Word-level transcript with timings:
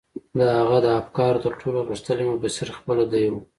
د 0.37 0.39
هغه 0.59 0.77
د 0.85 0.87
افکارو 1.01 1.43
تر 1.45 1.53
ټولو 1.61 1.79
غښتلی 1.89 2.25
مفسر 2.31 2.67
خپله 2.77 3.03
دی 3.13 3.25
و. 3.31 3.35